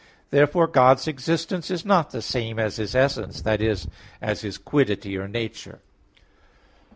Therefore 0.31 0.65
God's 0.65 1.07
existence 1.07 1.69
is 1.69 1.85
not 1.85 2.09
the 2.09 2.23
same 2.23 2.57
as 2.57 2.77
His 2.77 2.95
essence 2.95 3.43
that 3.43 3.61
is, 3.61 3.87
as 4.19 4.41
His 4.41 4.57
quiddity 4.57 5.15
or 5.15 5.27
nature. 5.27 5.79